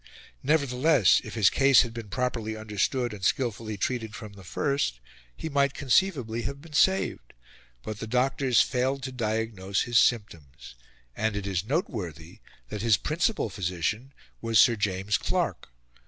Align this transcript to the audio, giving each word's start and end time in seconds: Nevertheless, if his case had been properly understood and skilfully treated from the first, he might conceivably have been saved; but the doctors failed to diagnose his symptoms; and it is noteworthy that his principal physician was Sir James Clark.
Nevertheless, 0.41 1.21
if 1.23 1.35
his 1.35 1.51
case 1.51 1.83
had 1.83 1.93
been 1.93 2.09
properly 2.09 2.57
understood 2.57 3.13
and 3.13 3.23
skilfully 3.23 3.77
treated 3.77 4.15
from 4.15 4.33
the 4.33 4.43
first, 4.43 4.99
he 5.37 5.47
might 5.47 5.75
conceivably 5.75 6.41
have 6.41 6.59
been 6.59 6.73
saved; 6.73 7.33
but 7.83 7.99
the 7.99 8.07
doctors 8.07 8.63
failed 8.63 9.03
to 9.03 9.11
diagnose 9.11 9.83
his 9.83 9.99
symptoms; 9.99 10.73
and 11.15 11.35
it 11.35 11.45
is 11.45 11.67
noteworthy 11.67 12.39
that 12.69 12.81
his 12.81 12.97
principal 12.97 13.47
physician 13.51 14.11
was 14.41 14.57
Sir 14.59 14.75
James 14.75 15.19
Clark. 15.19 15.69